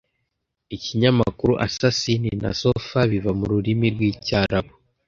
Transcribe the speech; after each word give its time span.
Ikinyamakuru 0.75 1.53
Assassin 1.65 2.23
na 2.43 2.51
Sofa 2.61 2.99
biva 3.11 3.31
mururimi 3.39 3.87
rwicyarabu 3.95 4.73